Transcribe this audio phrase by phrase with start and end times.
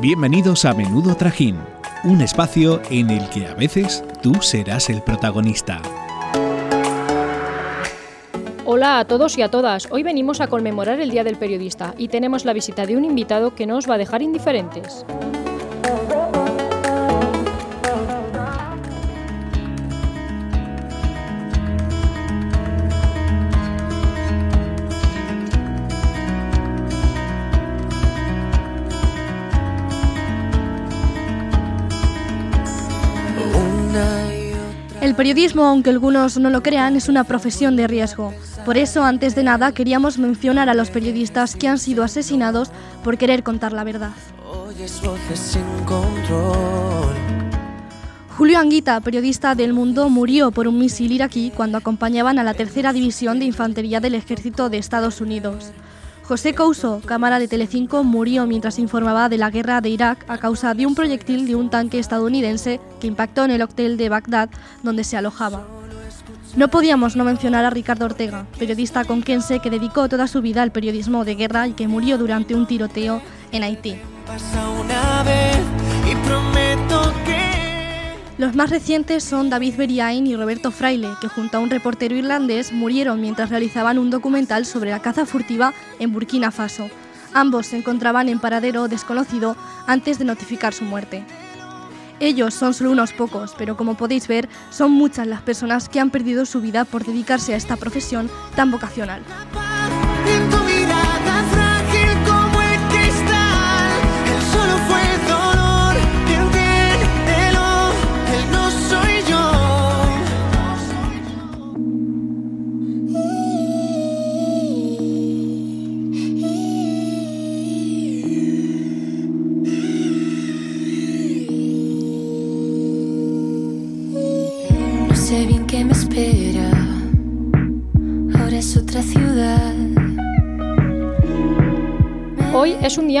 [0.00, 1.58] Bienvenidos a Menudo Trajín,
[2.04, 5.82] un espacio en el que a veces tú serás el protagonista.
[8.64, 9.88] Hola a todos y a todas.
[9.90, 13.54] Hoy venimos a conmemorar el Día del Periodista y tenemos la visita de un invitado
[13.54, 15.04] que no os va a dejar indiferentes.
[35.20, 38.32] Periodismo, aunque algunos no lo crean, es una profesión de riesgo.
[38.64, 42.70] Por eso, antes de nada, queríamos mencionar a los periodistas que han sido asesinados
[43.04, 44.12] por querer contar la verdad.
[48.38, 52.94] Julio Anguita, periodista del Mundo, murió por un misil iraquí cuando acompañaban a la tercera
[52.94, 55.72] división de infantería del ejército de Estados Unidos.
[56.30, 60.74] José Couso, cámara de Telecinco, murió mientras informaba de la guerra de Irak a causa
[60.74, 64.48] de un proyectil de un tanque estadounidense que impactó en el hotel de Bagdad
[64.84, 65.66] donde se alojaba.
[66.54, 70.70] No podíamos no mencionar a Ricardo Ortega, periodista conquense que dedicó toda su vida al
[70.70, 73.20] periodismo de guerra y que murió durante un tiroteo
[73.50, 73.96] en Haití.
[78.40, 82.72] Los más recientes son David Beriain y Roberto Fraile, que junto a un reportero irlandés
[82.72, 86.88] murieron mientras realizaban un documental sobre la caza furtiva en Burkina Faso.
[87.34, 91.22] Ambos se encontraban en paradero desconocido antes de notificar su muerte.
[92.18, 96.08] Ellos son solo unos pocos, pero como podéis ver, son muchas las personas que han
[96.08, 99.22] perdido su vida por dedicarse a esta profesión tan vocacional.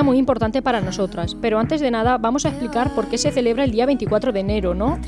[0.00, 3.32] Día muy importante para nosotras, pero antes de nada vamos a explicar por qué se
[3.32, 4.98] celebra el día 24 de enero, ¿no?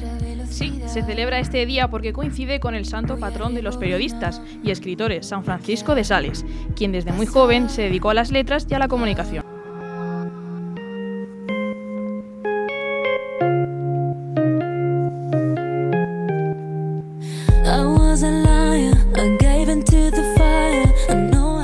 [0.50, 4.70] Sí, se celebra este día porque coincide con el santo patrón de los periodistas y
[4.70, 6.44] escritores, San Francisco de Sales,
[6.76, 9.51] quien desde muy joven se dedicó a las letras y a la comunicación.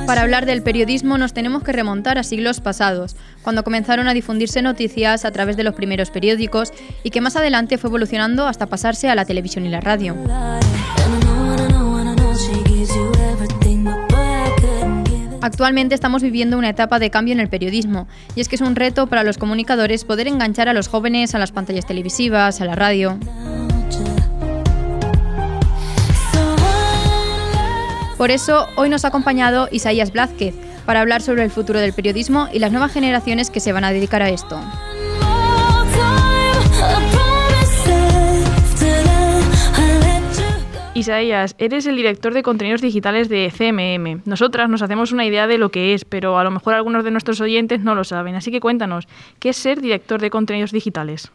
[0.09, 4.63] Para hablar del periodismo nos tenemos que remontar a siglos pasados, cuando comenzaron a difundirse
[4.63, 9.07] noticias a través de los primeros periódicos y que más adelante fue evolucionando hasta pasarse
[9.07, 10.15] a la televisión y la radio.
[15.41, 18.75] Actualmente estamos viviendo una etapa de cambio en el periodismo y es que es un
[18.75, 22.73] reto para los comunicadores poder enganchar a los jóvenes a las pantallas televisivas, a la
[22.73, 23.19] radio.
[28.19, 30.53] Por eso, hoy nos ha acompañado Isaías Blázquez
[30.85, 33.93] para hablar sobre el futuro del periodismo y las nuevas generaciones que se van a
[33.93, 34.59] dedicar a esto.
[40.99, 44.23] Isaías, eres el director de contenidos digitales de CMM.
[44.25, 47.11] Nosotras nos hacemos una idea de lo que es, pero a lo mejor algunos de
[47.11, 48.35] nuestros oyentes no lo saben.
[48.35, 49.07] Así que cuéntanos,
[49.39, 51.31] ¿qué es ser director de contenidos digitales?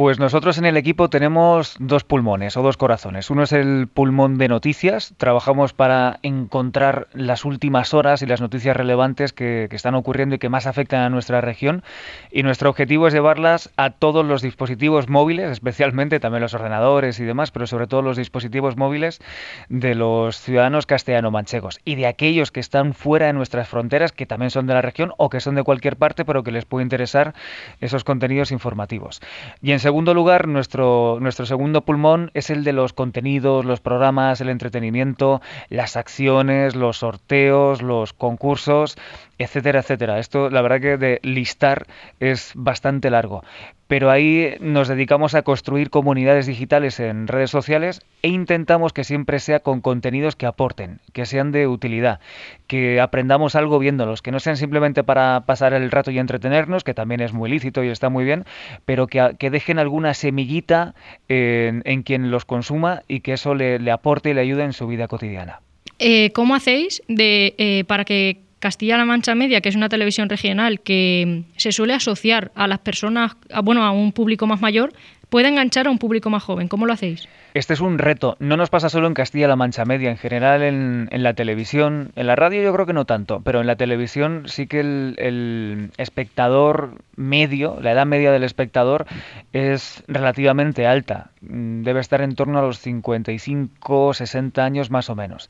[0.00, 3.28] Pues nosotros en el equipo tenemos dos pulmones o dos corazones.
[3.28, 5.12] Uno es el pulmón de noticias.
[5.18, 10.48] Trabajamos para encontrar las últimas horas y las noticias relevantes que, están ocurriendo y que
[10.48, 11.82] más afectan a nuestra región.
[12.30, 17.24] Y nuestro objetivo es llevarlas a todos los dispositivos móviles, especialmente también los ordenadores y
[17.26, 19.20] demás, pero sobre todo los dispositivos móviles
[19.68, 24.48] de los ciudadanos castellano-manchegos y de aquellos que están fuera de nuestras fronteras, que también
[24.48, 27.34] son de la región o que son de cualquier parte, pero que les puede interesar
[27.82, 29.20] esos contenidos informativos.
[29.60, 34.40] Y en segundo lugar, nuestro, nuestro segundo pulmón es el de los contenidos, los programas,
[34.40, 38.96] el entretenimiento, las acciones, los sorteos, los concursos,
[39.40, 40.18] etcétera, etcétera.
[40.18, 41.86] Esto, la verdad que de listar
[42.20, 43.42] es bastante largo.
[43.86, 49.40] Pero ahí nos dedicamos a construir comunidades digitales en redes sociales e intentamos que siempre
[49.40, 52.20] sea con contenidos que aporten, que sean de utilidad,
[52.66, 56.92] que aprendamos algo viéndolos, que no sean simplemente para pasar el rato y entretenernos, que
[56.92, 58.44] también es muy lícito y está muy bien,
[58.84, 60.94] pero que, dejen alguna semillita
[61.28, 65.08] en, quien los consuma y que eso le, aporte y le ayude en su vida
[65.08, 65.62] cotidiana.
[65.98, 70.80] Eh, ¿Cómo hacéis de, eh, para que Castilla-La Mancha Media, que es una televisión regional
[70.80, 73.32] que se suele asociar a las personas,
[73.64, 74.92] bueno, a un público más mayor,
[75.30, 76.68] puede enganchar a un público más joven.
[76.68, 77.26] ¿Cómo lo hacéis?
[77.54, 78.36] Este es un reto.
[78.38, 82.12] No nos pasa solo en Castilla-La Mancha Media, en general en, la televisión.
[82.16, 85.14] En la radio yo creo que no tanto, pero en la televisión sí que el,
[85.18, 89.06] el espectador medio, la edad media del espectador,
[89.52, 91.30] es relativamente alta.
[91.40, 95.48] Debe estar en torno a los 55, 60 años más o menos.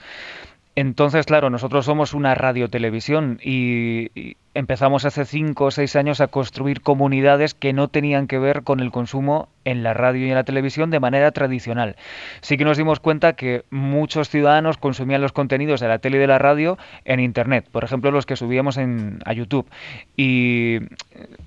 [0.76, 6.26] Entonces, claro, nosotros somos una radiotelevisión y, y empezamos hace cinco o seis años a
[6.26, 10.34] construir comunidades que no tenían que ver con el consumo en la radio y en
[10.34, 11.96] la televisión de manera tradicional.
[12.40, 16.20] Sí que nos dimos cuenta que muchos ciudadanos consumían los contenidos de la tele y
[16.20, 19.68] de la radio en Internet, por ejemplo los que subíamos en, a YouTube.
[20.16, 20.78] Y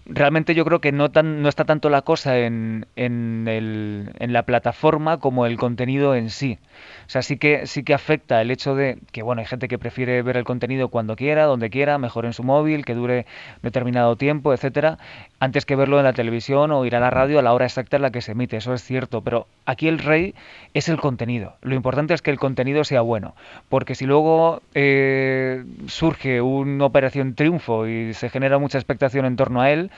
[0.05, 4.33] realmente yo creo que no, tan, no está tanto la cosa en, en, el, en
[4.33, 6.59] la plataforma como el contenido en sí.
[7.05, 9.77] O sea, sí que, sí que afecta el hecho de que, bueno, hay gente que
[9.77, 13.25] prefiere ver el contenido cuando quiera, donde quiera, mejor en su móvil, dure
[13.61, 14.97] determinado tiempo, etcétera,
[15.39, 17.97] antes que verlo en la televisión o ir a la radio a la hora exacta
[17.97, 18.57] en la que se emite.
[18.57, 20.35] Eso es cierto, pero aquí el rey
[20.73, 21.55] es el contenido.
[21.61, 23.35] Lo importante es que el contenido sea bueno,
[23.69, 29.61] porque si luego eh, surge una operación triunfo y se genera mucha expectación en torno
[29.61, 29.91] a él,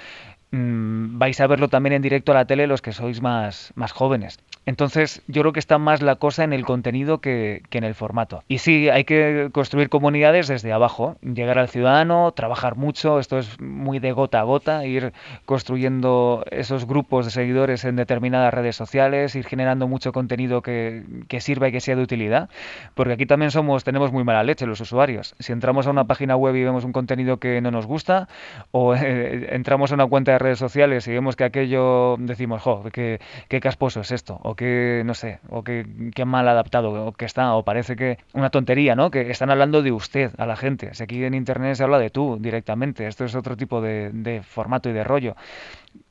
[0.51, 3.91] mm, vais a verlo también en directo a la tele los que sois más, más
[3.91, 4.39] jóvenes.
[4.65, 8.43] Entonces, yo creo que está más la cosa en el contenido que, en el formato.
[8.47, 13.59] Y sí, hay que construir comunidades desde abajo, llegar al ciudadano, trabajar mucho, esto es
[13.59, 15.13] muy de gota a gota, ir
[15.45, 21.03] construyendo esos grupos de seguidores en determinadas redes sociales, ir generando mucho contenido que,
[21.39, 22.49] sirva y que sea de utilidad,
[22.95, 25.35] porque aquí también somos, tenemos muy mala leche los usuarios.
[25.37, 28.29] Si entramos a una página web y vemos un contenido que no nos gusta,
[28.71, 32.83] o eh, entramos a una cuenta de redes sociales y vemos que aquello decimos, jo,
[32.91, 33.19] qué,
[33.49, 35.85] qué casposo es esto, que, no sé, o que,
[36.25, 39.11] mal adaptado o que está, o parece que una tontería, ¿no?
[39.11, 40.93] Que están hablando de usted a la gente.
[40.93, 44.89] Si aquí en Internet se habla de tú directamente, esto es otro tipo de formato
[44.89, 45.35] y de rollo.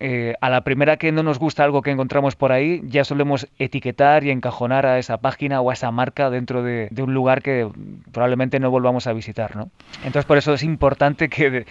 [0.00, 3.48] Eh, a la primera que no nos gusta algo que encontramos por ahí, ya solemos
[3.58, 7.68] etiquetar y encajonar a esa página o a esa marca dentro de, un lugar que
[8.12, 9.56] probablemente no volvamos a visitar.
[9.56, 9.70] ¿no?
[9.98, 11.64] Entonces, por eso es importante que,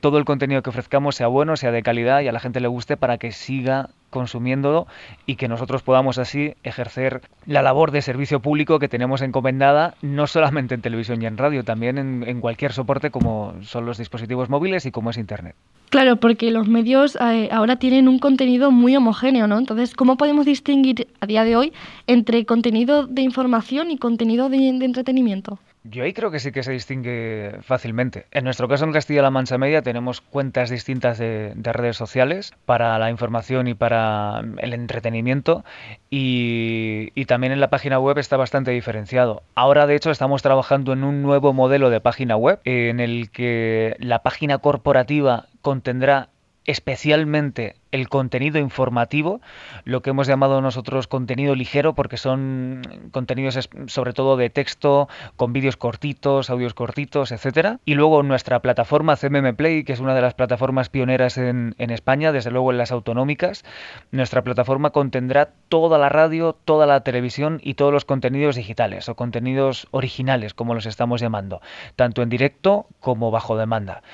[0.00, 2.68] todo el contenido que ofrezcamos sea bueno, sea de calidad y a la gente le
[2.68, 4.86] guste para que siga consumiéndolo
[5.26, 10.26] y que nosotros podamos así ejercer la labor de servicio público que tenemos encomendada no
[10.26, 14.86] solamente en televisión y en radio, también en cualquier soporte como son los dispositivos móviles
[14.86, 15.56] y como es Internet.
[15.90, 19.58] Claro, porque los medios eh, ahora tienen un contenido muy homogéneo, ¿no?
[19.58, 21.72] Entonces, ¿cómo podemos distinguir a día de hoy
[22.06, 25.58] entre contenido de información y contenido de entretenimiento?
[25.90, 28.26] Yo ahí creo que sí que se distingue fácilmente.
[28.32, 33.10] En nuestro caso en Castilla-La Mancha Media tenemos cuentas distintas de, redes sociales para la
[33.10, 35.64] información y para el entretenimiento
[36.10, 39.42] y, y, también en la página web está bastante diferenciado.
[39.54, 43.96] Ahora de hecho estamos trabajando en un nuevo modelo de página web en el que
[44.00, 46.28] la página corporativa contendrá
[46.64, 49.40] especialmente el contenido informativo,
[49.82, 55.52] lo que hemos llamado nosotros contenido ligero, porque son contenidos sobre todo de texto, con
[55.52, 57.80] vídeos cortitos, audios cortitos, etcétera.
[57.84, 61.90] Y luego nuestra plataforma CMM Play, que es una de las plataformas pioneras en, en
[61.90, 63.64] España, desde luego en las autonómicas,
[64.12, 69.16] nuestra plataforma contendrá toda la radio, toda la televisión y todos los contenidos digitales o
[69.16, 71.60] contenidos originales, como los estamos llamando,
[71.96, 74.04] tanto en directo como bajo demanda.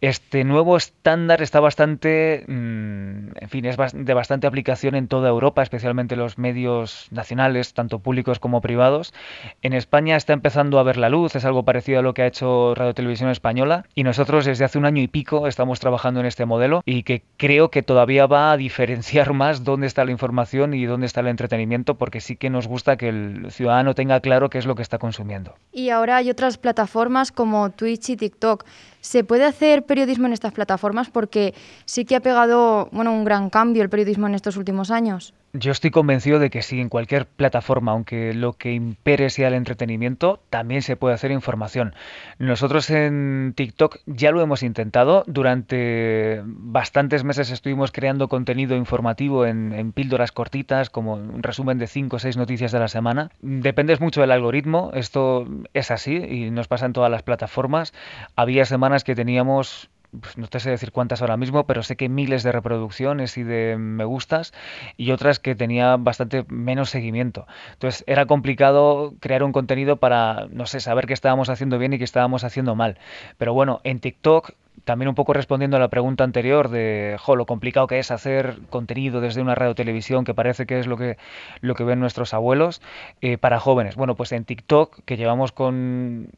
[0.00, 5.60] Este nuevo estándar está bastante, mm, en fin, es de bastante aplicación en toda Europa,
[5.60, 9.12] especialmente los medios nacionales, tanto públicos como privados.
[9.60, 12.28] En España está empezando a ver la luz, es algo parecido a lo que ha
[12.28, 16.26] hecho Radio Televisión Española, y nosotros desde hace un año y pico estamos trabajando en
[16.26, 20.74] este modelo y que creo que todavía va a diferenciar más dónde está la información
[20.74, 24.48] y dónde está el entretenimiento, porque sí que nos gusta que el ciudadano tenga claro
[24.48, 25.56] qué es lo que está consumiendo.
[25.72, 28.64] Y ahora hay otras plataformas como Twitch y TikTok.
[29.08, 31.08] ¿Se puede hacer periodismo en estas plataformas?
[31.08, 31.54] Porque
[31.86, 35.32] sí que ha pegado bueno, un gran cambio el periodismo en estos últimos años.
[35.54, 39.54] Yo estoy convencido de que sí, en cualquier plataforma, aunque lo que impere sea el
[39.54, 41.94] entretenimiento, también se puede hacer información.
[42.38, 45.24] Nosotros en TikTok ya lo hemos intentado.
[45.26, 52.16] Durante bastantes meses estuvimos creando contenido informativo en, píldoras cortitas, como un resumen de 5
[52.16, 53.30] o 6 noticias de la semana.
[53.40, 57.94] Dependes mucho del algoritmo, esto es así y nos pasa en todas las plataformas.
[58.36, 59.88] Había semanas que teníamos
[60.36, 63.76] no te sé decir cuántas ahora mismo, pero sé que miles de reproducciones y de
[63.78, 64.52] me gustas
[64.96, 67.46] y otras que tenía bastante menos seguimiento.
[67.72, 71.98] Entonces era complicado crear un contenido para, no sé, saber qué estábamos haciendo bien y
[71.98, 72.98] qué estábamos haciendo mal.
[73.36, 74.52] Pero bueno, en TikTok
[74.84, 79.20] también un poco respondiendo a la pregunta anterior de lo complicado que es hacer contenido
[79.20, 81.18] desde una radio televisión, que parece que es lo que,
[81.60, 82.80] lo que ven nuestros abuelos,
[83.20, 83.96] eh, para jóvenes.
[83.96, 86.28] Bueno, pues en TikTok, que llevamos con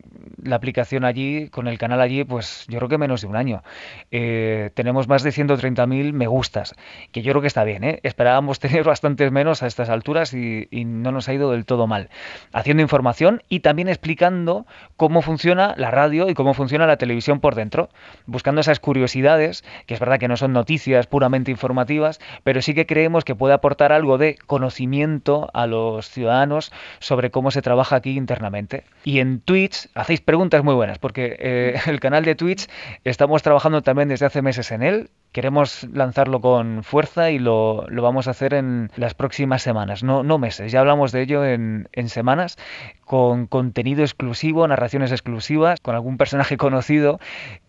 [0.43, 3.63] la aplicación allí, con el canal allí, pues yo creo que menos de un año.
[4.11, 6.75] Eh, tenemos más de 130.000 me gustas,
[7.13, 7.85] que yo creo que está bien.
[7.85, 8.01] ¿eh?
[8.03, 12.11] Esperábamos tener bastantes menos a estas alturas y, no nos ha ido del todo mal.
[12.53, 14.67] Haciendo información y también explicando
[14.97, 17.91] cómo funciona la radio y cómo funciona la televisión por dentro,
[18.31, 22.87] buscando esas curiosidades, que es verdad que no son noticias puramente informativas, pero sí que
[22.87, 28.17] creemos que puede aportar algo de conocimiento a los ciudadanos sobre cómo se trabaja aquí
[28.17, 28.85] internamente.
[29.05, 32.69] Y en Twitch hacéis preguntas muy buenas, porque eh, el canal de Twitch
[33.05, 35.11] estamos trabajando también desde hace meses en él.
[35.33, 40.39] Queremos lanzarlo con fuerza y lo, vamos a hacer en las próximas semanas, no, no
[40.39, 40.73] meses.
[40.73, 42.59] Ya hablamos de ello en, en semanas,
[43.05, 47.21] con contenido exclusivo, narraciones exclusivas, con algún personaje conocido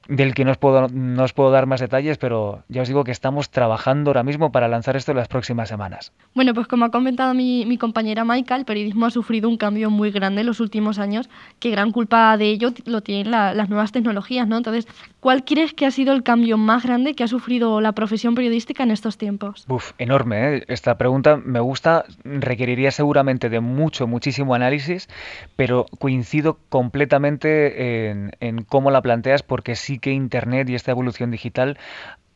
[0.07, 3.03] del que no os, puedo, no os puedo dar más detalles, pero ya os digo
[3.03, 6.11] que estamos trabajando ahora mismo para lanzar esto en las próximas semanas.
[6.33, 9.89] Bueno, pues como ha comentado mi, mi compañera Maika, el periodismo ha sufrido un cambio
[9.89, 11.29] muy grande en los últimos años,
[11.59, 14.57] que gran culpa de ello lo tienen las nuevas tecnologías, ¿no?
[14.57, 14.87] Entonces,
[15.19, 18.83] ¿cuál crees que ha sido el cambio más grande que ha sufrido la profesión periodística
[18.83, 19.65] en estos tiempos?
[19.67, 20.63] Uf, enorme, ¿eh?
[20.67, 25.07] Esta pregunta me gusta, requeriría seguramente de mucho, muchísimo análisis,
[25.55, 31.31] pero coincido completamente en, en cómo la planteas porque sí que Internet y esta evolución
[31.31, 31.77] digital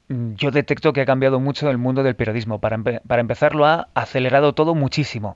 [0.07, 2.59] yo detecto que ha cambiado mucho el mundo del periodismo.
[2.59, 5.35] Para, para, empezar, lo ha acelerado todo muchísimo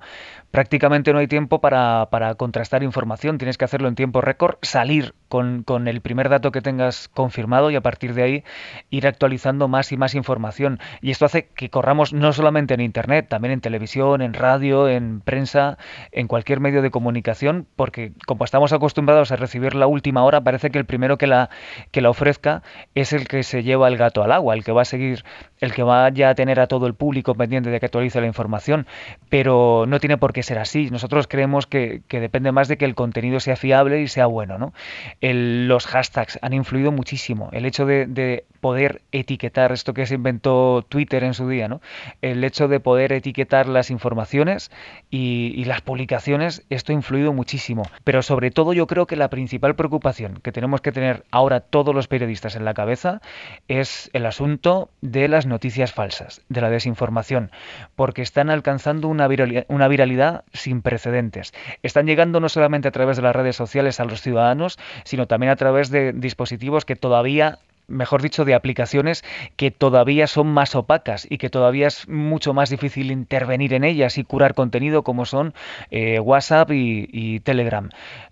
[0.52, 5.14] prácticamente no hay tiempo para, para, contrastar información, tienes que hacerlo en tiempo récord, salir
[5.30, 8.44] con, con, el primer dato que tengas confirmado y a partir de ahí
[8.90, 10.80] ir actualizando más y más información.
[11.02, 15.22] Y esto hace que corramos no solamente en Internet, también en televisión, en radio, en
[15.22, 15.78] prensa,
[16.12, 20.70] en cualquier medio de comunicación, porque como estamos acostumbrados a recibir la última hora, parece
[20.72, 21.50] que el primero que la,
[21.92, 22.64] que la ofrezca
[22.96, 25.24] es el que se lleva el gato al agua, el que va a seguir,
[25.60, 28.88] el que vaya a tener a todo el público pendiente de que actualice la información,
[29.30, 30.90] pero no tiene por qué ser así.
[30.90, 34.58] Nosotros creemos que, depende más de que el contenido sea fiable y sea bueno.
[34.58, 34.74] ¿no?
[35.22, 37.50] Los hashtags han influido muchísimo.
[37.52, 41.82] El hecho de, poder etiquetar esto que se inventó Twitter en su día, ¿no?
[42.22, 44.72] el hecho de poder etiquetar las informaciones
[45.10, 47.84] y, las publicaciones, esto ha influido muchísimo.
[48.04, 51.94] Pero sobre todo yo creo que la principal preocupación que tenemos que tener ahora todos
[51.94, 53.22] los periodistas en la cabeza
[53.68, 57.52] es el asunto de las noticias falsas, de la desinformación,
[57.96, 59.30] porque están alcanzando una
[59.68, 61.54] una viralidad sin precedentes.
[61.84, 65.52] Están llegando no solamente a través de las redes sociales a los ciudadanos, sino también
[65.52, 67.60] a través de dispositivos que todavía
[67.90, 69.24] mejor dicho, de aplicaciones
[69.56, 74.18] que todavía son más opacas y que todavía es mucho más difícil intervenir en ellas
[74.18, 75.54] y curar contenido como son
[75.92, 77.90] eh, WhatsApp y Telegram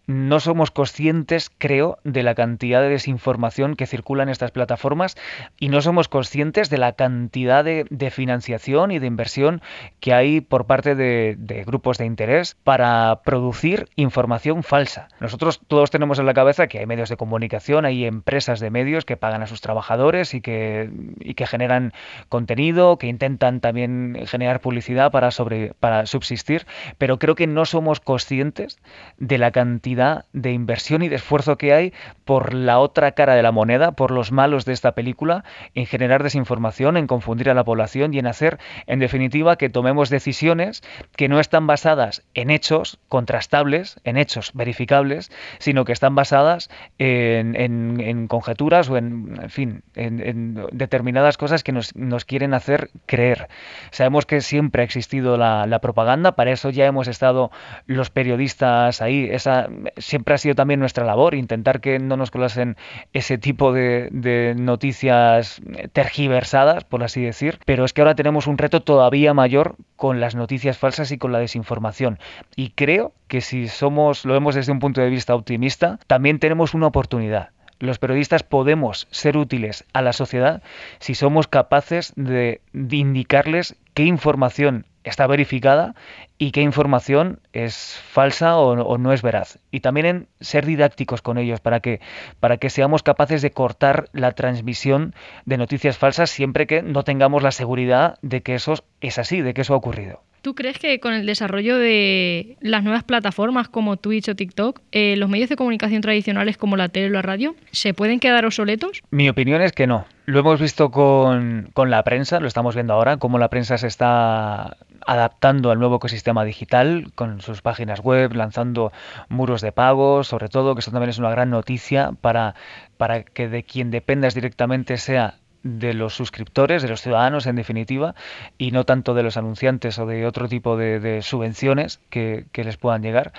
[0.07, 5.17] no somos conscientes, creo, de la cantidad de desinformación que circula en estas plataformas
[5.59, 9.61] y no somos conscientes de la cantidad de, financiación y de inversión
[9.99, 15.09] que hay por parte de, grupos de interés para producir información falsa.
[15.19, 19.03] Nosotros todos tenemos en la cabeza que hay medios de comunicación, hay empresas de medios
[19.03, 20.89] que pagan a sus trabajadores y que,
[21.35, 21.91] que generan
[22.29, 26.65] contenido, que intentan también generar publicidad para, sobre, para subsistir,
[26.97, 28.79] pero creo que no somos conscientes
[29.17, 29.96] de la cantidad
[30.33, 31.93] de inversión y de esfuerzo que hay
[32.25, 35.43] por la otra cara de la moneda, por los malos de esta película,
[35.75, 40.09] en generar desinformación, en confundir a la población y en hacer, en definitiva, que tomemos
[40.09, 40.83] decisiones
[41.15, 48.27] que no están basadas en hechos contrastables, en hechos verificables, sino que están basadas en,
[48.27, 51.93] conjeturas o en, en fin, en, determinadas cosas que nos,
[52.25, 53.47] quieren hacer creer.
[53.91, 57.51] Sabemos que siempre ha existido la, la propaganda, para eso ya hemos estado
[57.85, 62.77] los periodistas ahí, esa siempre ha sido también nuestra labor intentar que no nos colasen
[63.13, 65.61] ese tipo de, noticias
[65.93, 70.35] tergiversadas, por así decir, pero es que ahora tenemos un reto todavía mayor con las
[70.35, 72.19] noticias falsas y con la desinformación.
[72.55, 76.73] Y creo que si somos, lo vemos desde un punto de vista optimista, también tenemos
[76.73, 80.61] una oportunidad los periodistas podemos ser útiles a la sociedad
[80.99, 85.95] si somos capaces de, indicarles qué información está verificada
[86.37, 89.59] y qué información es falsa o, no es veraz.
[89.71, 91.99] Y también en ser didácticos con ellos para que,
[92.39, 95.13] para que seamos capaces de cortar la transmisión
[95.45, 99.53] de noticias falsas siempre que no tengamos la seguridad de que eso es así, de
[99.53, 100.21] que eso ha ocurrido.
[100.47, 105.17] ¿Tú crees que con el desarrollo de las nuevas plataformas como Twitch o TikTok, eh,
[105.17, 109.01] los medios de comunicación tradicionales como la tele o la radio se pueden quedar obsoletos?
[109.11, 110.05] Mi opinión es que no.
[110.25, 113.87] Lo hemos visto con, con la prensa, lo estamos viendo ahora, cómo la prensa se
[113.87, 118.93] está adaptando al nuevo ecosistema digital con sus páginas web, lanzando
[119.27, 122.55] muros de pago, sobre todo, que eso también es una gran noticia para,
[122.95, 128.15] para que de quien dependas directamente sea de los suscriptores, de los ciudadanos en definitiva,
[128.57, 132.77] y no tanto de los anunciantes o de otro tipo de, subvenciones que, que, les
[132.77, 133.33] puedan llegar.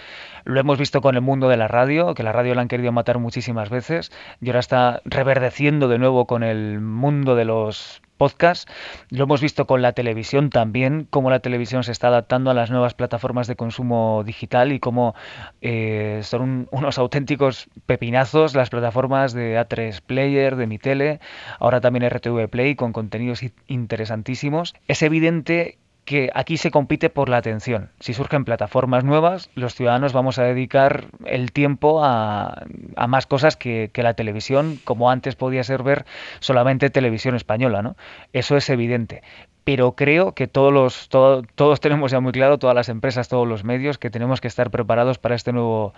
[0.44, 2.92] Lo hemos visto con el mundo de la radio, que la radio la han querido
[2.92, 8.68] matar muchísimas veces, y ahora está reverdeciendo de nuevo con el mundo de los podcast.
[9.08, 12.70] Lo hemos visto con la televisión también, cómo la televisión se está adaptando a las
[12.70, 15.14] nuevas plataformas de consumo digital y cómo
[15.62, 21.20] eh, son unos auténticos pepinazos las plataformas de A3 Player, de Mi Tele,
[21.58, 24.74] ahora también RTV Play con contenidos interesantísimos.
[24.88, 27.90] Es evidente que aquí se compite por la atención.
[28.00, 32.64] Si surgen plataformas nuevas, los ciudadanos vamos a dedicar el tiempo a,
[33.06, 36.06] más cosas que, la televisión, como antes podía ser ver
[36.40, 37.94] solamente televisión española, ¿no?
[38.32, 39.22] Eso es evidente
[39.64, 43.64] pero creo que todos los todos tenemos ya muy claro todas las empresas todos los
[43.64, 45.92] medios que tenemos que estar preparados para este nuevo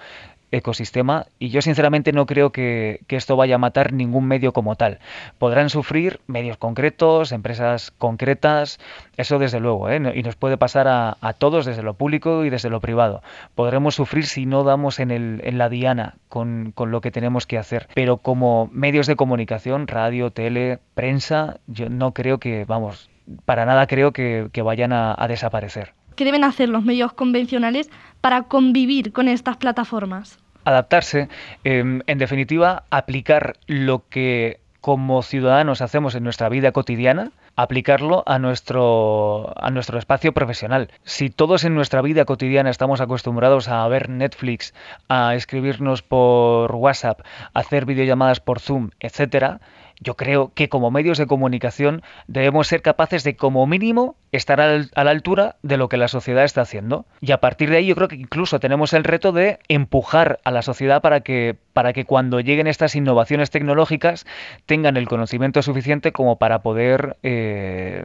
[0.52, 4.98] ecosistema y yo sinceramente no creo que, esto vaya a matar ningún medio como tal
[5.38, 8.78] podrán sufrir medios concretos empresas concretas
[9.16, 10.00] eso desde luego ¿eh?
[10.14, 13.22] y nos puede pasar a, todos desde lo público y desde lo privado
[13.54, 17.46] podremos sufrir si no damos en, el, en la diana con, con lo que tenemos
[17.46, 23.10] que hacer pero como medios de comunicación radio tele prensa yo no creo que vamos
[23.44, 25.94] para nada creo que, vayan a, desaparecer.
[26.20, 27.88] ¿Qué deben hacer los medios convencionales
[28.20, 30.38] para convivir con estas plataformas?
[30.66, 31.30] Adaptarse,
[31.64, 38.38] em, en definitiva, aplicar lo que como ciudadanos hacemos en nuestra vida cotidiana, aplicarlo a
[38.38, 40.90] nuestro, a nuestro espacio profesional.
[41.04, 44.74] Si todos en nuestra vida cotidiana estamos acostumbrados a ver Netflix,
[45.08, 47.22] a escribirnos por WhatsApp,
[47.54, 49.60] a hacer videollamadas por Zoom, etcétera,
[50.00, 55.04] yo creo que como medios de comunicación debemos ser capaces de como mínimo estar a
[55.04, 57.04] la altura de lo que la sociedad está haciendo.
[57.20, 60.50] Y a partir de ahí yo creo que incluso tenemos el reto de empujar a
[60.50, 64.26] la sociedad para que, para que cuando lleguen estas innovaciones tecnológicas
[64.66, 68.04] tengan el conocimiento suficiente como para poder, eh,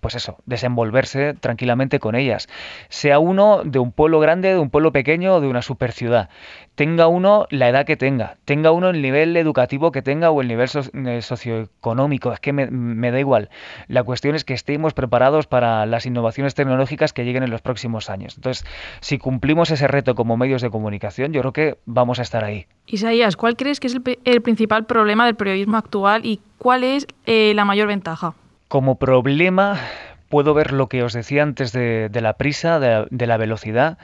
[0.00, 2.48] pues eso, desenvolverse tranquilamente con ellas.
[2.88, 6.30] Sea uno de un pueblo grande, de un pueblo pequeño o de una super ciudad
[6.76, 10.48] tenga uno la edad que tenga, tenga uno el nivel educativo que tenga o el
[10.48, 10.85] nivel eh,
[11.20, 13.50] socioeconómico, es que me, da igual.
[13.88, 18.10] La cuestión es que estemos preparados para las innovaciones tecnológicas que lleguen en los próximos
[18.10, 18.36] años.
[18.36, 18.64] Entonces,
[19.00, 22.66] si cumplimos ese reto como medios de comunicación, yo creo que vamos a estar ahí.
[22.86, 27.52] Isaías, ¿cuál crees que es el, principal problema del periodismo actual y cuál es eh,
[27.54, 28.34] la mayor ventaja?
[28.68, 29.78] Como problema,
[30.28, 33.98] puedo ver lo que os decía antes de, la prisa, de la velocidad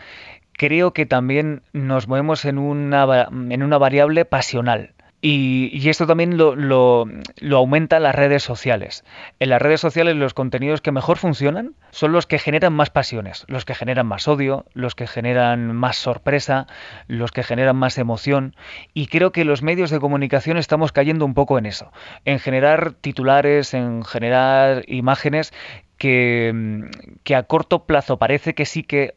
[0.53, 4.95] creo que también nos movemos en una, en una variable pasional.
[5.25, 7.07] Y, esto también lo, lo,
[7.41, 9.05] las redes sociales.
[9.39, 13.45] En las redes sociales los contenidos que mejor funcionan son los que generan más pasiones,
[13.47, 16.67] los que generan más odio, los que generan más sorpresa,
[17.07, 18.57] los que generan más emoción.
[18.95, 21.93] Y creo que los medios de comunicación estamos cayendo un poco en eso,
[22.25, 25.53] en generar titulares, en generar imágenes
[25.99, 26.91] que,
[27.23, 29.15] que a corto plazo parece que sí que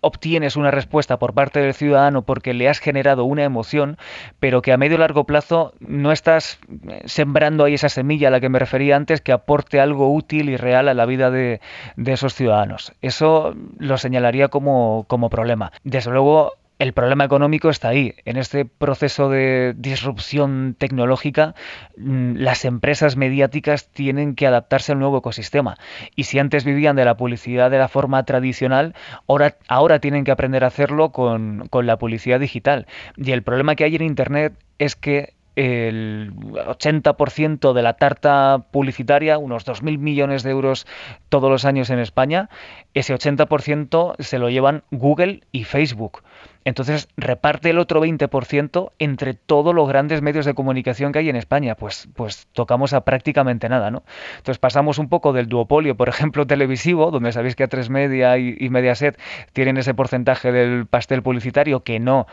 [0.00, 3.98] obtienes una respuesta por parte del ciudadano porque le has generado una emoción,
[4.40, 8.30] pero que a medio y largo plazo no estás eh, sembrando ahí esa semilla a
[8.30, 11.60] la que me refería antes que aporte algo útil y real a la vida de,
[11.96, 12.92] esos ciudadanos.
[13.02, 15.72] Eso lo señalaría como, como problema.
[15.84, 18.14] Desde luego, el problema económico está ahí.
[18.24, 21.54] En este proceso de disrupción tecnológica,
[21.96, 25.78] mm, las empresas mediáticas tienen que adaptarse al nuevo ecosistema.
[26.14, 28.94] Y si antes vivían de la publicidad de la forma tradicional,
[29.26, 32.86] ahora, ahora tienen que aprender a hacerlo con, con la publicidad digital.
[33.16, 39.38] Y el problema que hay en Internet es que el 80% de la tarta publicitaria,
[39.38, 40.86] unos 2.000 millones de euros
[41.30, 42.50] todos los años en España,
[42.94, 46.22] ese 80% se lo llevan Google y Facebook.
[46.66, 51.36] Entonces reparte el otro 20% entre todos los grandes medios de comunicación que hay en
[51.36, 51.76] España.
[51.76, 54.02] Pues, pues tocamos a prácticamente nada, ¿no?
[54.38, 58.56] Entonces pasamos un poco del duopolio, por ejemplo, televisivo, donde sabéis que A3 Media y,
[58.58, 59.16] y Mediaset
[59.52, 62.26] tienen ese porcentaje del pastel publicitario que no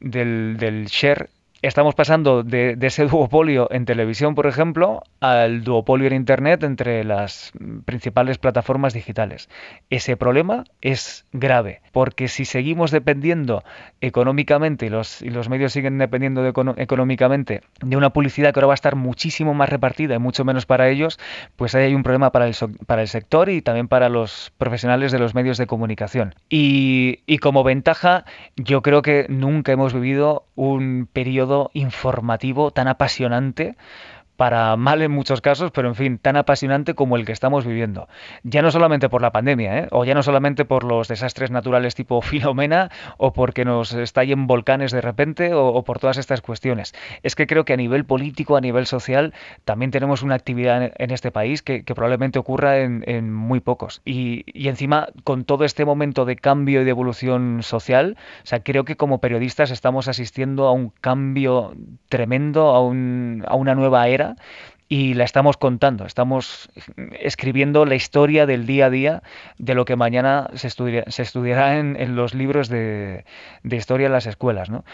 [0.00, 1.28] del, del share
[1.62, 7.52] estamos pasando de, ese duopolio en televisión, por ejemplo, al duopolio en Internet entre las
[7.84, 9.48] principales plataformas digitales.
[9.90, 13.62] Ese problema es grave, porque si seguimos dependiendo
[14.00, 18.96] económicamente y los, medios siguen dependiendo económicamente de una publicidad que ahora va a estar
[18.96, 21.18] muchísimo más repartida y mucho menos para ellos,
[21.56, 22.54] pues ahí hay un problema para el,
[22.86, 26.34] para el sector y también para los profesionales de los medios de comunicación.
[26.48, 28.24] Y, y como ventaja,
[28.56, 33.76] yo creo que nunca hemos vivido un periodo informativo tan apasionante
[34.36, 38.08] para mal en muchos casos, pero en fin, tan apasionante como el que estamos viviendo.
[38.42, 39.88] Ya no solamente por la pandemia, ¿eh?
[39.90, 44.92] o ya no solamente por los desastres naturales tipo Filomena, o porque nos estallen volcanes
[44.92, 46.94] de repente, o, por todas estas cuestiones.
[47.22, 49.32] Es que creo que a nivel político, a nivel social,
[49.64, 54.02] también tenemos una actividad en, este país que, probablemente ocurra en, muy pocos.
[54.04, 58.84] Y, encima, con todo este momento de cambio y de evolución social, o sea, creo
[58.84, 61.74] que como periodistas estamos asistiendo a un cambio
[62.08, 64.25] tremendo, a, un, a una nueva era
[64.88, 66.68] y la estamos contando, estamos
[67.18, 69.22] escribiendo la historia del día a día
[69.58, 73.24] de lo que mañana se, se estudiará en, los libros de,
[73.64, 74.70] historia en las escuelas.
[74.70, 74.84] ¿no?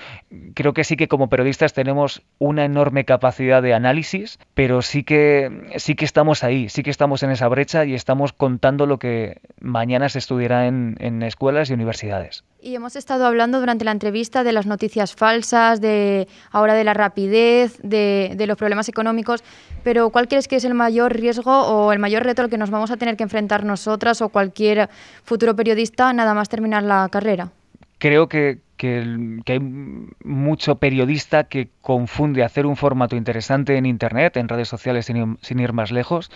[0.54, 5.68] Creo que sí que como periodistas tenemos una enorme capacidad de análisis, pero sí que,
[5.76, 9.40] sí que estamos ahí, sí que estamos en esa brecha y estamos contando lo que
[9.60, 12.44] mañana se estudiará en, en escuelas y universidades.
[12.64, 16.94] Y hemos estado hablando durante la entrevista de las noticias falsas, de ahora de la
[16.94, 19.42] rapidez, de, los problemas económicos,
[19.82, 22.70] pero ¿cuál crees que es el mayor riesgo o el mayor reto al que nos
[22.70, 24.88] vamos a tener que enfrentar nosotras o cualquier
[25.24, 27.50] futuro periodista nada más terminar la carrera?
[27.98, 34.48] Creo que, que, hay mucho periodista que confunde hacer un formato interesante en Internet, en
[34.48, 36.30] redes sociales, sin, sin, ir más lejos,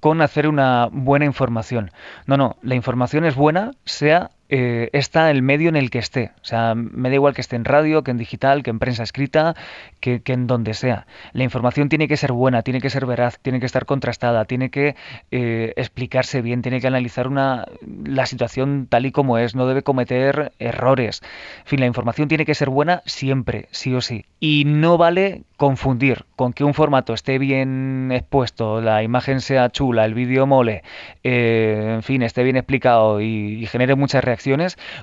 [0.00, 1.92] con hacer una buena información.
[2.26, 6.32] No, no, la información es buena, sea eh, está el medio en el que esté.
[6.42, 9.02] O sea, me da igual que esté en radio, que en digital, que en prensa
[9.02, 9.54] escrita,
[10.00, 11.06] que, en donde sea.
[11.32, 14.70] La información tiene que ser buena, tiene que ser veraz, tiene que estar contrastada, tiene
[14.70, 14.96] que
[15.30, 17.66] eh, explicarse bien, tiene que analizar una,
[18.04, 21.22] la situación tal y como es, no debe cometer errores.
[21.60, 24.24] En fin, la información tiene que ser buena siempre, sí o sí.
[24.40, 30.04] Y no vale confundir con que un formato esté bien expuesto, la imagen sea chula,
[30.04, 30.84] el vídeo mole,
[31.24, 34.37] eh, en fin, esté bien explicado y, genere muchas reacciones,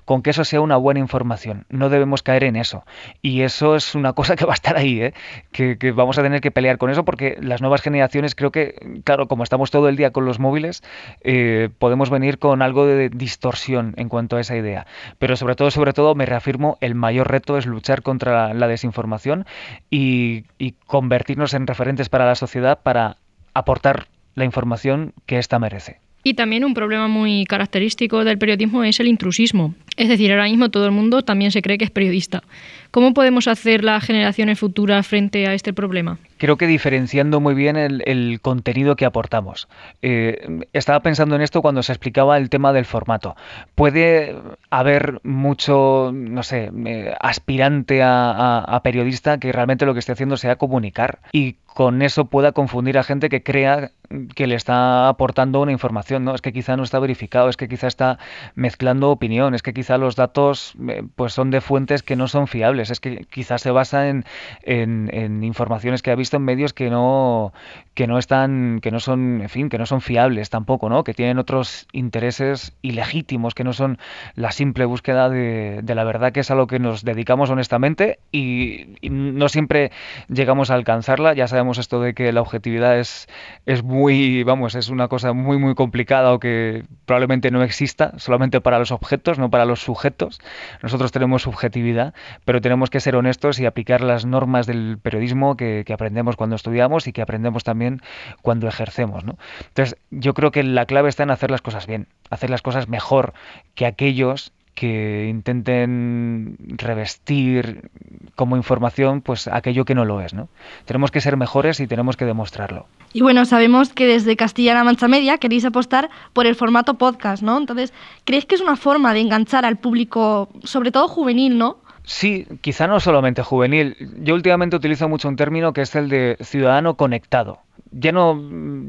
[0.05, 1.65] con que eso sea una buena información.
[1.69, 2.85] No debemos caer en eso.
[3.21, 5.13] Y eso es una cosa que va a estar ahí, ¿eh?
[5.51, 9.27] que, vamos a tener que pelear con eso porque las nuevas generaciones creo que, claro,
[9.27, 10.83] como estamos todo el día con los móviles,
[11.21, 14.85] eh, podemos venir con algo de distorsión en cuanto a esa idea.
[15.19, 19.45] Pero sobre todo, sobre todo, me reafirmo, el mayor reto es luchar contra la desinformación
[19.89, 23.17] y y, convertirnos en referentes para la sociedad para
[23.53, 26.04] aportar la información que ésta merece.
[26.27, 29.75] Y también un problema muy característico del periodismo es el intrusismo.
[29.95, 32.41] Es decir, ahora mismo todo el mundo también se cree que es periodista.
[32.89, 36.17] ¿Cómo podemos hacer las generaciones futuras frente a este problema?
[36.37, 39.67] Creo que diferenciando muy bien el, contenido que aportamos.
[40.01, 43.35] Eh, estaba pensando en esto cuando se explicaba el tema del formato.
[43.75, 44.35] Puede
[44.69, 50.57] haber mucho, no sé, eh, aspirante a, periodista que realmente lo que esté haciendo sea
[50.57, 53.91] comunicar y con eso pueda confundir a gente que crea
[54.35, 56.33] que le está aportando una información, ¿no?
[56.33, 58.17] Es que quizá no está verificado, es que quizá está
[58.55, 62.47] mezclando opinión, es que quizá los datos eh, pues son de fuentes que no son
[62.47, 64.25] fiables, es que quizás se basa en,
[64.63, 67.53] en, informaciones que ha visto en medios que no
[67.93, 71.13] que no están que no son en fin que no son fiables tampoco no que
[71.13, 73.97] tienen otros intereses ilegítimos que no son
[74.35, 78.19] la simple búsqueda de, de la verdad que es a lo que nos dedicamos honestamente
[78.31, 79.91] y, no siempre
[80.27, 81.33] llegamos a alcanzarla.
[81.33, 83.27] Ya sabemos esto de que la objetividad es
[83.65, 88.61] es muy vamos es una cosa muy muy complicada o que probablemente no exista solamente
[88.61, 90.39] para los objetos no para los sujetos.
[90.81, 95.85] Nosotros tenemos subjetividad pero tenemos que ser honestos y aplicar las normas del periodismo que,
[95.93, 98.01] aprendemos cuando estudiamos y que aprendemos también
[98.41, 99.23] cuando ejercemos.
[99.23, 99.37] ¿no?
[99.67, 102.87] Entonces, yo creo que la clave está en hacer las cosas bien, hacer las cosas
[102.87, 103.33] mejor
[103.75, 107.89] que aquellos que intenten revestir
[108.35, 110.49] como información pues aquello que no lo es, ¿no?
[110.83, 112.85] Tenemos que ser mejores y tenemos que demostrarlo.
[113.13, 117.57] Y bueno, sabemos que desde Castilla-La Mancha Media queréis apostar por el formato podcast, ¿no?
[117.57, 117.93] Entonces,
[118.25, 121.77] ¿creéis que es una forma de enganchar al público, sobre todo juvenil, ¿no?
[122.05, 123.97] Sí, quizá no solamente juvenil.
[124.19, 127.59] Yo últimamente utilizo mucho un término que es el de ciudadano conectado.
[127.91, 128.39] Ya no,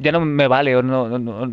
[0.00, 1.50] ya no me vale, o no,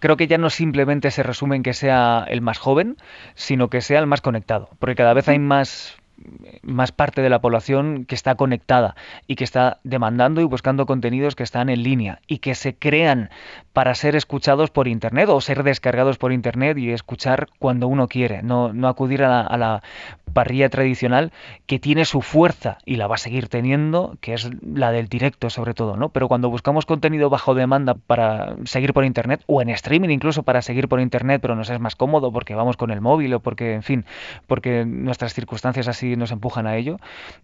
[0.00, 2.96] creo que ya no simplemente se resume en que sea el más joven,
[3.34, 5.96] sino que sea el más conectado, porque cada vez hay más
[6.62, 8.94] más parte de la población que está conectada
[9.26, 13.30] y que está demandando y buscando contenidos que están en línea y que se crean
[13.72, 18.42] para ser escuchados por Internet o ser descargados por Internet y escuchar cuando uno quiere,
[18.42, 19.82] no, no acudir a la,
[20.32, 21.32] parrilla tradicional
[21.66, 25.50] que tiene su fuerza y la va a seguir teniendo, que es la del directo
[25.50, 26.10] sobre todo, ¿no?
[26.10, 30.62] Pero cuando buscamos contenido bajo demanda para seguir por internet o en streaming incluso para
[30.62, 33.74] seguir por internet, pero nos es más cómodo porque vamos con el móvil o porque,
[33.74, 34.04] en fin,
[34.46, 36.98] porque nuestras circunstancias así nos empujan a ello,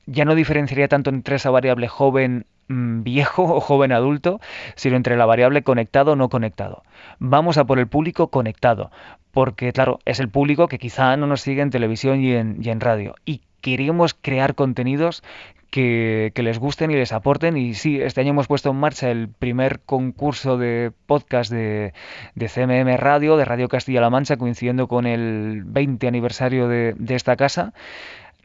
[0.06, 4.40] ya no diferenciaría tanto entre esa variable joven mm, viejo o joven adulto,
[4.74, 6.82] sino entre la variable conectado o no conectado.
[7.18, 8.90] Vamos a por el público conectado,
[9.32, 12.70] porque claro, es el público que quizá no nos sigue en televisión y en, y
[12.70, 13.14] en radio.
[13.24, 15.22] Y queremos crear contenidos
[15.70, 17.56] que, les gusten y les aporten.
[17.56, 21.92] Y sí, este año hemos puesto en marcha el primer concurso de podcast de,
[22.34, 27.36] de CMM Radio, de Radio Castilla-La Mancha, coincidiendo con el 20 aniversario de, de esta
[27.36, 27.72] casa.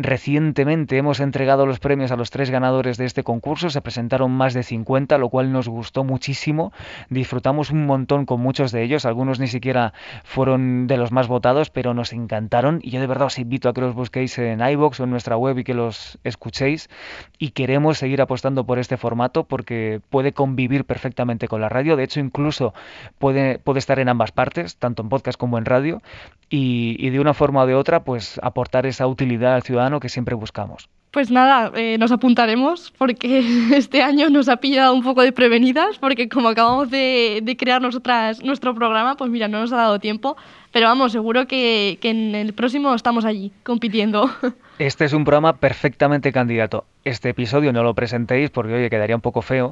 [0.03, 4.55] Recientemente hemos entregado los premios a los tres ganadores de este concurso, se presentaron más
[4.55, 6.73] de 50, lo cual nos gustó muchísimo,
[7.09, 11.69] disfrutamos un montón con muchos de ellos, algunos ni siquiera fueron de los más votados,
[11.69, 14.99] pero nos encantaron y yo de verdad os invito a que los busquéis en iBox
[14.99, 16.89] o en nuestra web y que los escuchéis
[17.37, 22.05] y queremos seguir apostando por este formato porque puede convivir perfectamente con la radio, de
[22.05, 22.73] hecho incluso
[23.19, 26.01] puede, estar en ambas partes, tanto en podcast como en radio
[26.49, 30.09] y, y de una forma o de otra pues aportar esa utilidad al ciudadano que
[30.09, 30.89] siempre buscamos.
[31.11, 33.43] Pues nada, eh, nos apuntaremos porque
[33.75, 38.41] este año nos ha pillado un poco de prevenidas porque como acabamos de, crear nosotras
[38.43, 40.37] nuestro programa, pues mira, no nos ha dado tiempo,
[40.71, 44.29] pero vamos, seguro que, que en el próximo estamos allí compitiendo.
[44.81, 46.85] Este es un programa perfectamente candidato.
[47.05, 49.69] Este episodio no lo presentéis porque, oye, quedaría un poco feo.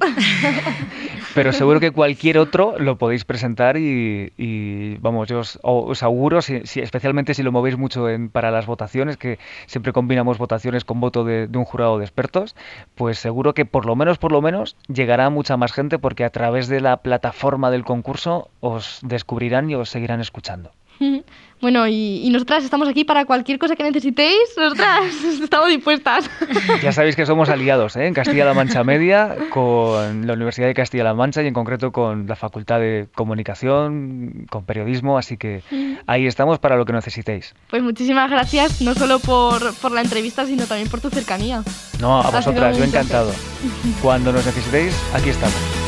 [1.33, 7.33] pero seguro que cualquier otro lo podéis presentar y, vamos, yo os, auguro, si, especialmente
[7.33, 11.47] si lo movéis mucho en, para las votaciones, que siempre combinamos votaciones con voto de,
[11.47, 12.55] de, un jurado de expertos,
[12.93, 16.29] pues seguro que por lo menos, por lo menos, llegará mucha más gente porque a
[16.29, 20.69] través de la plataforma del concurso os descubrirán y os seguirán escuchando.
[21.61, 24.55] Bueno, y, nosotras estamos aquí para cualquier cosa que necesitéis.
[24.57, 26.29] Nosotras estamos dispuestas.
[26.81, 28.05] Ya sabéis que somos aliados ¿eh?
[28.05, 32.35] en Castilla-La Mancha Media con la Universidad de Castilla-La Mancha y en concreto con la
[32.35, 35.61] Facultad de Comunicación, con periodismo, así que
[36.07, 37.53] ahí estamos para lo que necesitéis.
[37.69, 41.63] Pues muchísimas gracias, no solo por, por la entrevista, sino también por tu cercanía.
[41.99, 43.31] No, a vosotras, yo encantado.
[44.01, 45.78] Cuando nos necesitéis, aquí estamos.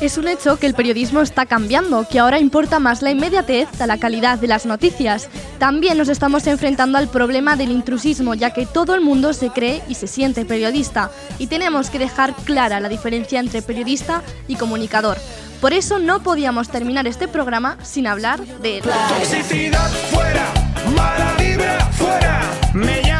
[0.00, 3.86] Es un hecho que el periodismo está cambiando, que ahora importa más la inmediatez a
[3.88, 5.28] la calidad de las noticias.
[5.58, 9.82] También nos estamos enfrentando al problema del intrusismo, ya que todo el mundo se cree
[9.88, 15.18] y se siente periodista, y tenemos que dejar clara la diferencia entre periodista y comunicador.
[15.60, 18.80] Por eso no podíamos terminar este programa sin hablar de...
[18.80, 20.46] Toxicidad fuera,
[20.94, 22.40] mala vibra fuera,
[22.72, 23.17] me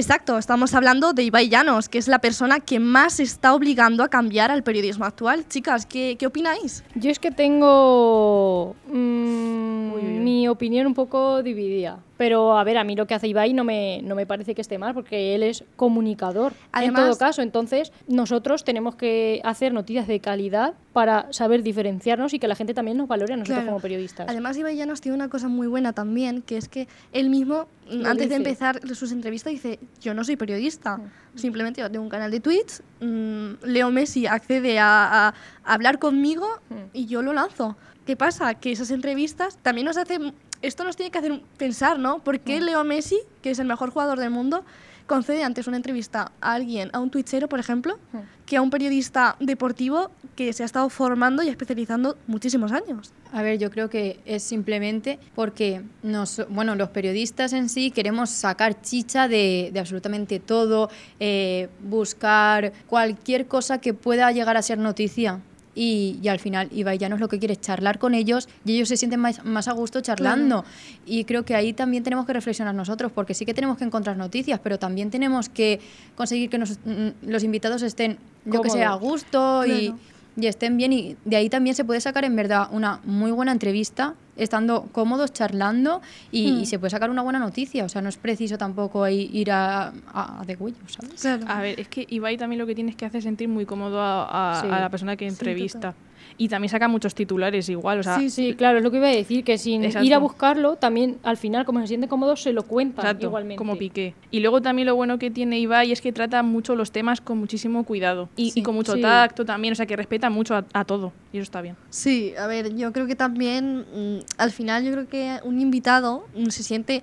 [0.00, 4.08] Exacto, estamos hablando de Ibai Llanos, que es la persona que más está obligando a
[4.08, 5.46] cambiar al periodismo actual.
[5.46, 6.82] Chicas, ¿qué, qué opináis?
[6.94, 11.98] Yo es que tengo mm, mi opinión un poco dividida.
[12.20, 14.60] Pero a ver, a mí lo que hace Ibai no me, no me parece que
[14.60, 17.40] esté mal, porque él es comunicador en todo caso.
[17.40, 22.74] Entonces, nosotros tenemos que hacer noticias de calidad para saber diferenciarnos y que la gente
[22.74, 24.28] también nos valore a nosotros como periodistas.
[24.28, 27.68] Además, Ibai Llanos tiene una cosa muy buena también, que es que él mismo,
[28.04, 31.38] antes de empezar sus entrevistas, dice, yo no soy periodista, mm.
[31.38, 35.32] simplemente yo tengo un canal de Twitch, mm, Leo Messi accede a,
[35.64, 36.74] hablar conmigo mm.
[36.92, 37.78] y yo lo lanzo.
[38.04, 38.52] ¿Qué pasa?
[38.56, 42.18] Que esas entrevistas también nos hacen esto nos tiene que hacer pensar, ¿no?
[42.18, 42.64] ¿Por qué mm.
[42.64, 44.64] Leo Messi, que es el mejor jugador del mundo,
[45.06, 48.18] concede antes una entrevista a alguien, a un twitchero, por ejemplo, mm.
[48.46, 53.12] que a un periodista deportivo que se ha estado formando y especializando muchísimos años?
[53.32, 58.30] A ver, yo creo que es simplemente porque nos, bueno, los periodistas en sí queremos
[58.30, 65.40] sacar chicha de, absolutamente todo, eh, buscar cualquier cosa que pueda llegar a ser noticia
[65.74, 68.88] y, al final Ibai ya no es lo que quiere, charlar con ellos y ellos
[68.88, 70.64] se sienten más, más a gusto charlando.
[71.06, 74.16] Y creo que ahí también tenemos que reflexionar nosotros, porque sí que tenemos que encontrar
[74.16, 75.80] noticias, pero también tenemos que
[76.16, 79.94] conseguir que mm, los invitados estén, yo que sé, a gusto y
[80.36, 83.52] y estén bien y de ahí también se puede sacar en verdad una muy buena
[83.52, 86.00] entrevista estando cómodos charlando
[86.32, 86.64] y, hmm.
[86.64, 87.84] se puede sacar una buena noticia.
[87.84, 91.24] O sea no es preciso tampoco ir a, a, de cuello ¿sabes?
[91.46, 94.00] a ver es que Ibai también lo que tienes que hacer es sentir muy cómodo
[94.00, 95.94] a, la persona que entrevista
[96.36, 98.00] y también saca muchos titulares igual.
[98.00, 100.18] O sea, sí, sí, claro, es lo que iba a decir, que sin ir a
[100.18, 103.56] buscarlo, también al final, como se siente cómodo, se lo cuenta igualmente.
[103.56, 104.14] como Piqué.
[104.30, 107.38] Y luego también lo bueno que tiene Ibai es que trata mucho los temas con
[107.38, 111.38] muchísimo cuidado y, con mucho tacto también, o sea, que respeta mucho a, todo y
[111.38, 111.76] eso está bien.
[111.90, 116.26] Sí, a ver, yo creo que también, mm, al final, yo creo que un invitado
[116.34, 117.02] mm, se siente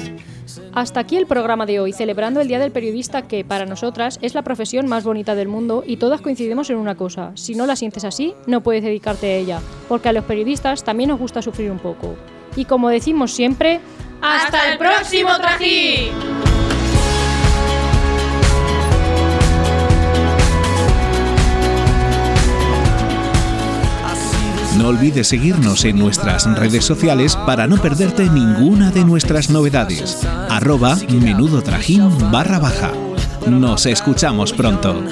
[0.73, 4.35] Hasta aquí el programa de hoy, celebrando el Día del Periodista que, para nosotras, es
[4.35, 7.75] la profesión más bonita del mundo y todas coincidimos en una cosa, si no la
[7.75, 11.71] sientes así, no puedes dedicarte a ella, porque a los periodistas también nos gusta sufrir
[11.71, 12.15] un poco.
[12.55, 13.81] Y como decimos siempre,
[14.21, 16.50] ¡hasta el próximo trajín!
[24.81, 30.27] No olvides seguirnos en nuestras redes sociales para no perderte ninguna de nuestras novedades.
[30.49, 32.89] Arroba menudo trajín barra baja.
[33.45, 35.03] Nos escuchamos pronto.